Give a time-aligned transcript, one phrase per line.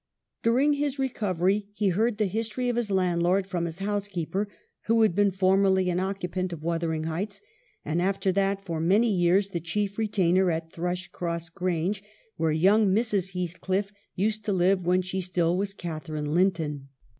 [0.41, 4.47] During his recovery he heard the his tory of his landlord, from his housekeeper,
[4.87, 7.39] who had been formerly an occupant of' Wuthering Heights,'
[7.85, 12.01] and after that, for many years, the chief retainer at Thrushcross Grange,
[12.35, 13.33] where young Mrs.
[13.39, 16.87] Heathcliff used to live when she still was Catharine Linton.